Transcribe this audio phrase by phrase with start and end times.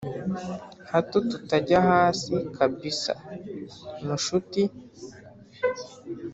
[0.91, 3.13] hato tutajya hasi kabisa
[4.05, 4.63] mushuti